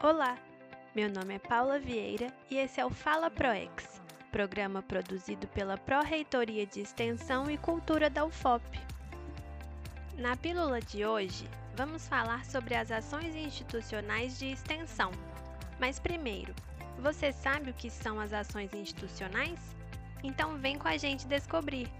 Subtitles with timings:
[0.00, 0.38] Olá,
[0.94, 4.00] meu nome é Paula Vieira e esse é o Fala ProEx,
[4.30, 8.78] programa produzido pela Pró-Reitoria de Extensão e Cultura da UFOP.
[10.16, 15.10] Na pílula de hoje, vamos falar sobre as ações institucionais de extensão.
[15.80, 16.54] Mas primeiro,
[17.00, 19.58] você sabe o que são as ações institucionais?
[20.22, 21.90] Então vem com a gente descobrir!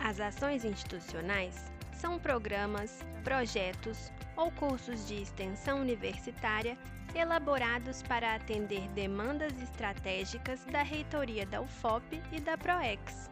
[0.00, 6.78] As ações institucionais são programas, projetos ou cursos de extensão universitária
[7.12, 13.28] elaborados para atender demandas estratégicas da reitoria da UFOP e da PROEX.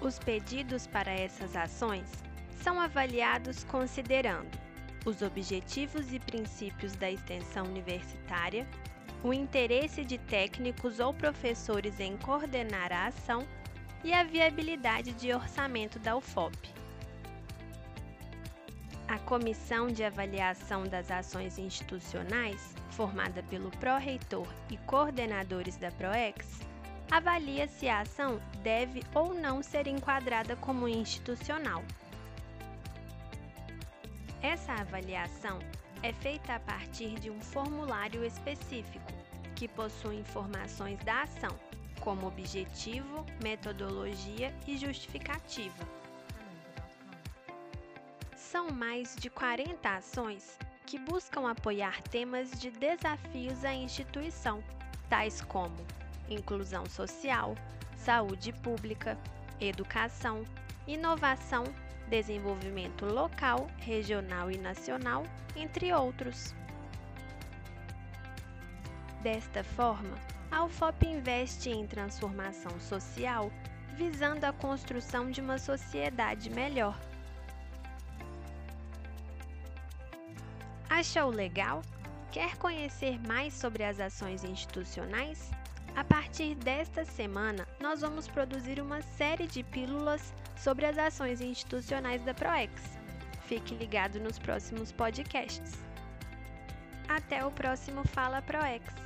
[0.00, 2.08] Os pedidos para essas ações
[2.62, 4.56] são avaliados considerando
[5.04, 8.66] os objetivos e princípios da extensão universitária,
[9.22, 13.46] o interesse de técnicos ou professores em coordenar a ação
[14.04, 16.83] e a viabilidade de orçamento da UFOP.
[19.14, 26.58] A Comissão de Avaliação das Ações Institucionais, formada pelo pró-reitor e coordenadores da PROEX,
[27.08, 31.84] avalia se a ação deve ou não ser enquadrada como institucional.
[34.42, 35.60] Essa avaliação
[36.02, 39.12] é feita a partir de um formulário específico,
[39.54, 41.56] que possui informações da ação,
[42.00, 46.03] como objetivo, metodologia e justificativa
[48.54, 54.62] são mais de 40 ações que buscam apoiar temas de desafios à instituição,
[55.10, 55.74] tais como
[56.30, 57.56] inclusão social,
[57.96, 59.18] saúde pública,
[59.60, 60.44] educação,
[60.86, 61.64] inovação,
[62.08, 65.24] desenvolvimento local, regional e nacional,
[65.56, 66.54] entre outros.
[69.20, 70.16] Desta forma,
[70.52, 73.50] a UFOP investe em transformação social
[73.96, 76.96] visando a construção de uma sociedade melhor
[80.96, 81.82] Achou legal?
[82.30, 85.50] Quer conhecer mais sobre as ações institucionais?
[85.96, 92.22] A partir desta semana, nós vamos produzir uma série de pílulas sobre as ações institucionais
[92.22, 92.80] da PROEX.
[93.48, 95.72] Fique ligado nos próximos podcasts.
[97.08, 99.03] Até o próximo Fala PROEX!